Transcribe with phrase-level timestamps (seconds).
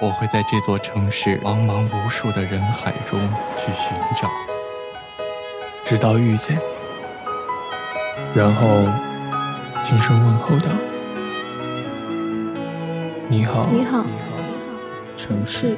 [0.00, 3.18] 我会在这座城市茫茫无数的人海中
[3.56, 4.30] 去寻找，
[5.84, 6.62] 直到遇见你，
[8.32, 8.86] 然后
[9.82, 10.70] 轻声问候道
[13.28, 14.06] ：“你好，你好，
[15.16, 15.76] 城市。”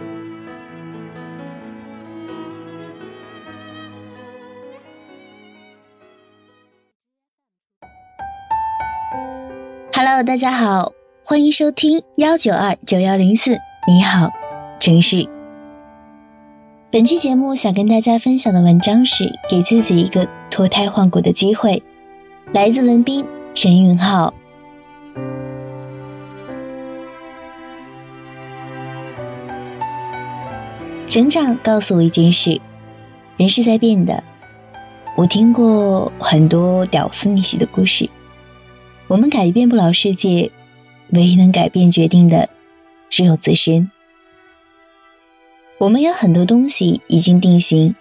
[9.94, 10.92] Hello，大家好，
[11.24, 13.56] 欢迎收听幺九二九幺零四。
[13.92, 14.30] 你好，
[14.78, 15.28] 城市。
[16.92, 21.82] 本期节目想跟大家分享的文章是给自己一个脱胎换骨的机会，
[22.52, 24.32] 来自文斌陈云浩。
[31.08, 32.60] 成长告诉我一件事：
[33.38, 34.22] 人是在变的。
[35.16, 38.08] 我听过很多屌丝逆袭的故事。
[39.08, 40.48] 我们改变不了世界，
[41.08, 42.48] 唯一能改变决定的，
[43.10, 43.90] 只有自身。
[45.76, 47.94] 我们有很多东西已经定型，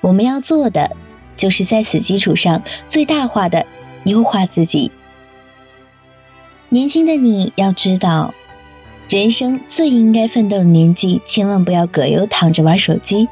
[0.00, 0.96] 我们要做的，
[1.36, 3.66] 就是在此基础上最大化的
[4.04, 4.90] 优化自己。
[6.68, 8.34] 年轻的你要知道，
[9.08, 13.28] 人生最应该奋斗的年纪，千万不要葛优躺着玩手机。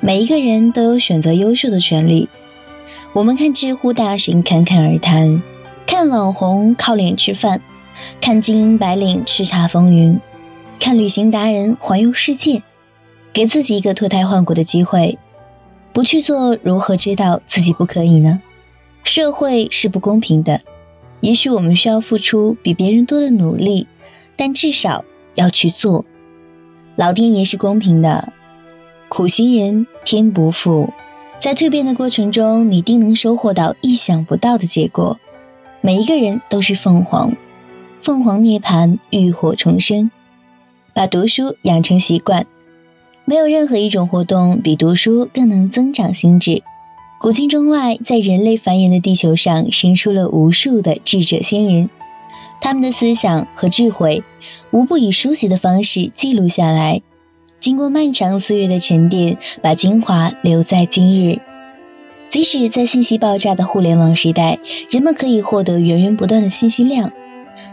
[0.00, 2.28] 每一个人都有选择优秀的权利。
[3.14, 5.42] 我们看知乎大神侃侃而谈。
[5.86, 7.62] 看网红靠脸吃饭，
[8.20, 10.20] 看精英白领叱咤风云，
[10.78, 12.62] 看旅行达人环游世界，
[13.32, 15.18] 给自己一个脱胎换骨的机会，
[15.92, 18.40] 不去做如何知道自己不可以呢？
[19.04, 20.60] 社会是不公平的，
[21.20, 23.86] 也许我们需要付出比别人多的努力，
[24.36, 25.04] 但至少
[25.34, 26.04] 要去做。
[26.96, 28.32] 老天爷是公平的，
[29.08, 30.92] 苦心人天不负，
[31.38, 35.18] 在蜕变的过程中，你定能收获到意想不到的结果。
[35.80, 37.32] 每一个人都是凤凰，
[38.00, 40.10] 凤凰涅槃，浴火重生。
[40.94, 42.46] 把读书养成习惯，
[43.24, 46.62] 没有任何一种活动比读书更能增长心智。
[47.20, 51.90] 古今中外，在人类繁衍的地球上，生出了无数的智者先人，
[52.60, 54.22] 他们的思想和智慧，
[54.70, 57.02] 无不以书写的方式记录下来。
[57.60, 61.40] 经过漫长岁月的沉淀，把精华留在今日。
[62.28, 64.58] 即使在信息爆炸的互联网时代，
[64.90, 67.12] 人们可以获得源源不断的信息量，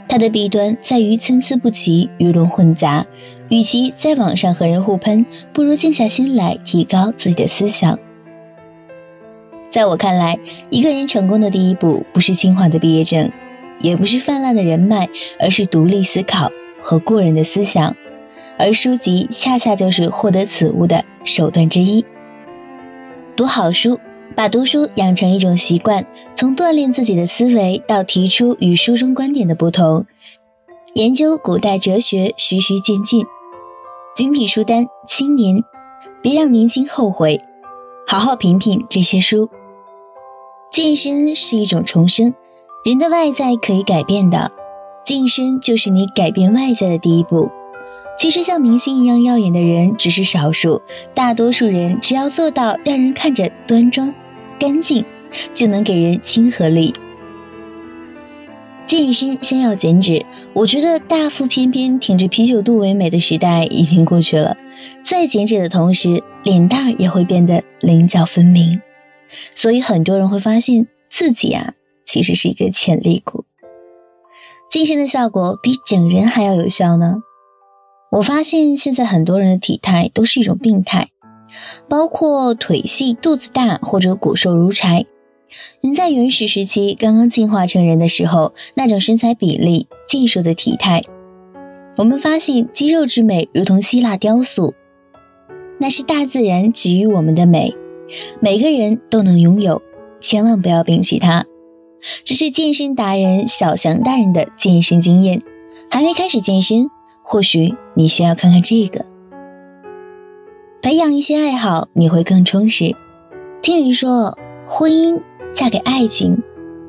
[0.08, 3.06] 它的弊端在于参差不齐、鱼龙混杂。
[3.50, 8.00] 与其在网上和人互喷，不如静下心来提高自己的思想。
[9.70, 10.40] 在我看来，
[10.72, 13.32] 一个人成功的第一步，不是清华的毕业证，
[13.80, 16.52] 也不是泛滥的人脉，而是独立思考
[16.82, 17.96] 和过人的思想。
[18.58, 22.04] 而书籍恰恰就是获得此物的手段之一。
[23.36, 24.00] 读好书。
[24.36, 30.06] 把读书养成一种习惯，从锻炼自己的思维到提出与书中观点的不同，
[30.94, 33.26] 研究古代哲学，循序渐进。
[34.14, 35.64] 精品书单，青年，
[36.22, 37.42] 别让年轻后悔，
[38.06, 39.50] 好好品品这些书。
[40.70, 42.34] 健身是一种重生，
[42.84, 44.52] 人的外在可以改变的，
[45.06, 47.50] 健身就是你改变外在的第一步。
[48.18, 50.82] 其实像明星一样耀眼的人只是少数，
[51.14, 54.14] 大多数人只要做到让人看着端庄。
[54.60, 55.04] 干净
[55.54, 56.94] 就能给人亲和力。
[58.88, 64.56] 健身先要减脂，我觉得大腹翩翩、挺着啤酒肚为美的时代已经过去了。
[65.04, 68.82] 在减脂的同时，脸蛋儿也会变得棱角分明。
[69.56, 71.74] 所以很多人会发现自己啊，
[72.06, 73.46] 其实是一个潜力股。
[74.70, 77.16] 健身的效果比整人还要有效呢。
[78.12, 81.10] 我发现现在很多人的体态都是一种病态。
[81.88, 85.06] 包括腿细、肚子大或者骨瘦如柴。
[85.82, 91.02] 人在原始时期刚刚进化成人的时候，那种身材比例、健硕的体态，
[91.98, 94.74] 我们发现肌肉之美如同希腊雕塑，
[95.80, 97.74] 那是大自然给予我们的美，
[98.40, 99.82] 每个人都能拥有，
[100.20, 101.46] 千万不要摒弃它。
[102.24, 105.40] 这是健身达人小翔大人的健身经验。
[105.90, 106.90] 还没开始健身，
[107.24, 109.06] 或许你需要看看这个。
[110.86, 112.96] 培养一些爱好，你会更充实。
[113.64, 114.38] 听人说，
[114.68, 115.20] 婚姻
[115.52, 116.44] 嫁给爱情，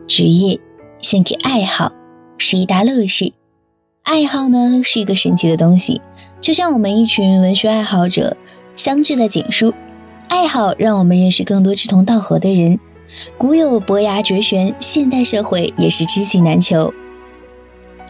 [0.07, 0.61] 职业
[0.99, 1.91] 献给爱好，
[2.37, 3.33] 是一大乐事。
[4.03, 6.03] 爱好呢，是一个神奇的东西，
[6.43, 8.37] 就像我们一群文学爱好者
[8.77, 9.73] 相聚在简书，
[10.29, 12.79] 爱好让我们认识更多志同道合的人。
[13.39, 16.93] 古有伯牙绝弦，现代社会也是知己难求。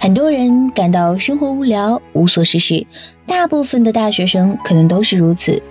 [0.00, 2.84] 很多人感到生活无聊、无所事事，
[3.24, 5.62] 大部分的大学生可能都是如此。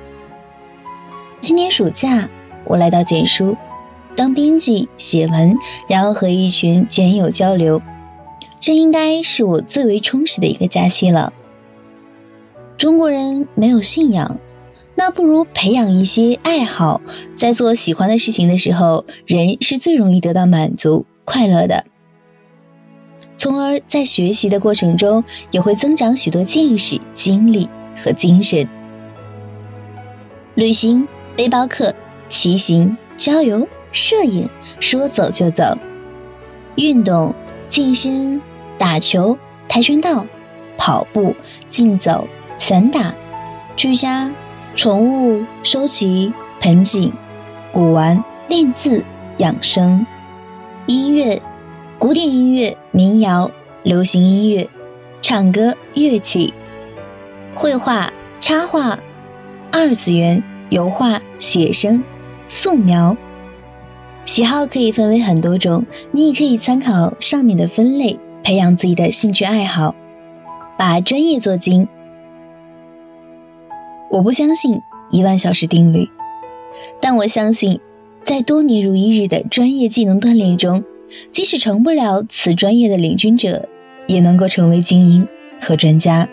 [1.45, 2.27] 今年暑假，
[2.63, 3.56] 我来到简书，
[4.15, 5.56] 当编辑写文，
[5.88, 7.80] 然后和一群简友交流，
[8.59, 11.31] 这应该是我最为充实的一个假期了。
[12.80, 14.39] 中国人没有信仰。
[14.95, 17.00] 那不如培养一些爱好，
[17.36, 21.86] 在做喜欢的事情的时候，人是最容易得到满足、快乐的，
[23.38, 28.68] 从而在学习的过程中也会增长许多见识、经历和精神。
[30.56, 31.93] 旅行、背包客、
[32.29, 34.49] 骑行、郊游、摄影，
[34.79, 35.77] 说走就走；
[36.75, 37.33] 运动、
[37.69, 38.41] 健身、
[38.77, 39.37] 打球、
[39.67, 40.25] 跆拳道、
[40.77, 41.35] 跑步、
[41.69, 42.27] 竞走、
[42.57, 43.13] 散打、
[43.75, 44.31] 居家。
[44.75, 47.13] 宠物收集、盆景、
[47.71, 49.05] 古玩、练字、
[49.38, 50.05] 养生、
[50.85, 51.41] 音乐、
[51.97, 53.49] 古典音乐、民谣、
[53.83, 54.67] 流行音乐、
[55.21, 56.53] 唱歌、乐器、
[57.55, 58.11] 绘画、
[58.41, 58.99] 插画、
[59.71, 62.03] 二次元、油画、写生、
[62.47, 63.15] 素描。
[64.25, 69.95] 喜好可以分为很多种，你也可以参考上面的分类，培养自己的兴趣爱好，
[70.77, 71.88] 把专业做精。
[74.09, 74.81] 我不相信
[75.12, 76.09] 一万小时定律，
[77.00, 77.79] 但我相信，
[78.23, 80.83] 在多年如一日的专业技能锻炼中，
[81.31, 83.69] 即使成不了此专业的领军者，
[84.07, 85.27] 也能够成为精英
[85.62, 86.27] 和专家。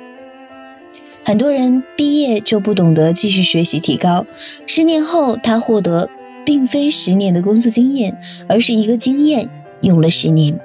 [1.24, 4.26] 很多人毕业就不懂得继续学习提高，
[4.66, 6.08] 十年后他获得
[6.44, 9.48] 并非十年的工作经验，而是一个经验
[9.80, 10.58] 用了十年。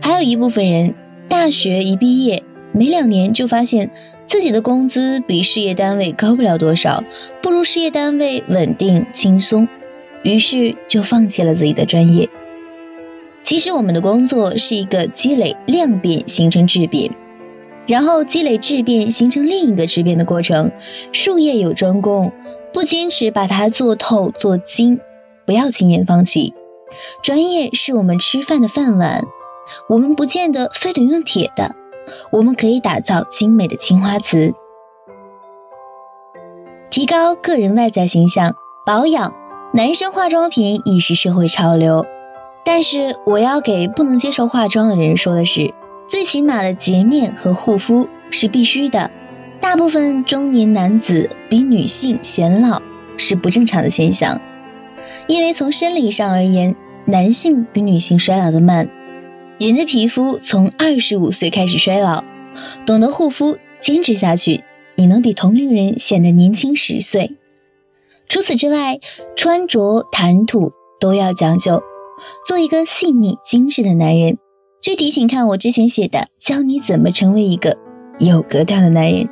[0.00, 0.94] 还有一部分人
[1.28, 3.90] 大学一毕业没两年就发现。
[4.24, 7.04] 自己的工资比事业单位高不了多少，
[7.42, 9.68] 不如事业单位稳定轻松，
[10.22, 12.26] 于是就放弃了自己的专业。
[13.42, 17.10] 其实我们的工作是一个积累量变形成质变，
[17.86, 20.70] 然后积累质变形成另一个质变的过程。
[21.12, 22.32] 术业有专攻，
[22.72, 25.00] 不坚持把它做透做精，
[25.46, 26.54] 不要轻言放弃。
[27.22, 29.24] 专业是我们吃饭的饭碗，
[29.88, 31.74] 我们不见得非得用铁的。
[32.30, 34.52] 我们可以打造精美的青花瓷，
[36.90, 38.54] 提高个人外在形象，
[38.84, 39.34] 保养。
[39.74, 42.04] 男生化妆品已是社会潮流，
[42.62, 45.72] 但是我要给不能接受化妆的人说的是，
[46.08, 49.10] 最起码的洁面和护肤是必须的。
[49.60, 52.82] 大部分中年男子比女性显老
[53.16, 54.40] 是不正常的现象，
[55.28, 58.88] 因为从生理上而言，男性比女性衰老的慢。
[59.58, 62.24] 人的皮肤从二十五岁开始衰老，
[62.84, 64.64] 懂得护肤，坚持下去，
[64.96, 67.36] 你能比同龄人显得年轻十岁。
[68.28, 68.98] 除此之外，
[69.36, 71.82] 穿着谈吐都要讲究，
[72.44, 74.38] 做一个细腻精致的男人。
[74.82, 77.78] 具体请看我之前写的，教你怎么成为一个
[78.18, 79.28] 有格调的男人。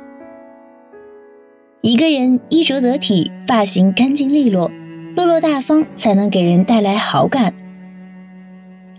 [1.81, 4.71] 一个人衣着得体，发型干净利落，
[5.13, 7.53] 落落大方，才能给人带来好感。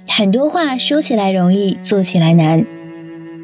[0.06, 2.66] 很多话说起来容易，做起来难，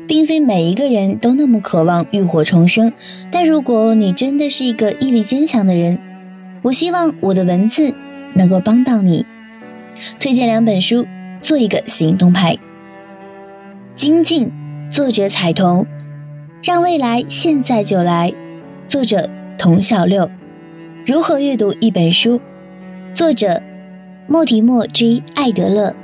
[0.07, 2.93] 并非每一个人都那么渴望浴火重生。
[3.31, 5.99] 但如果你真的是一个毅力坚强的人，
[6.61, 7.95] 我希望我的文字
[8.35, 9.25] 能够帮到你。
[10.21, 11.07] 推荐两本书，
[11.41, 12.55] 做一个行动派。
[13.99, 14.47] 《精进》，
[14.93, 15.85] 作者彩童，
[16.63, 18.33] 让未来现在就来，
[18.87, 19.29] 作者
[19.59, 20.31] 童小六。
[21.05, 22.41] 如何阅读一本书？
[23.13, 23.61] 作者
[24.29, 25.97] 莫提莫 J 艾德勒。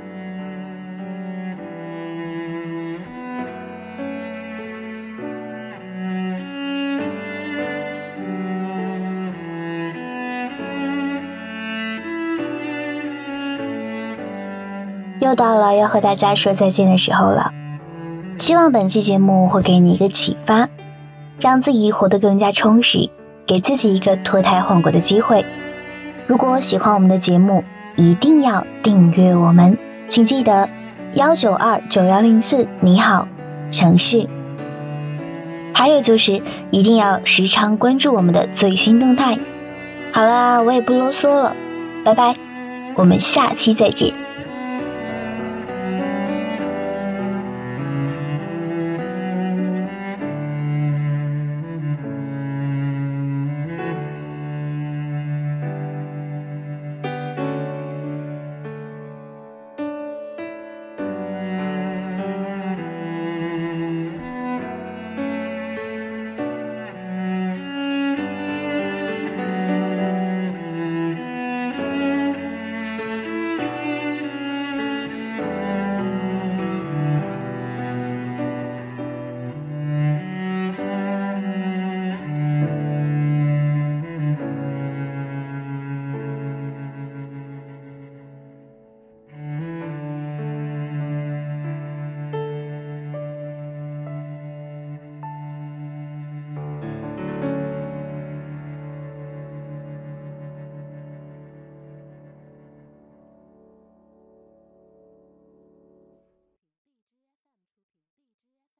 [15.21, 17.53] 又到了要和大家说再见的时候了，
[18.45, 20.69] 希望本期节目会给你一个启发，
[21.39, 23.09] 让自己活得更加充实，
[23.47, 25.43] 给自己一个脱胎换骨的机会。
[26.27, 27.63] 如果喜欢我们的节目，
[27.95, 29.75] 一定要订阅我们，
[30.07, 30.69] 请记得
[31.15, 33.27] 幺九二九幺零四你好
[33.71, 34.29] 城市。
[35.73, 39.35] 还有就是一定要时常关注我们的最新动态。
[40.11, 41.51] 好啦，我也不啰嗦了，
[42.03, 42.35] 拜拜，
[42.93, 44.13] 我们下期再见。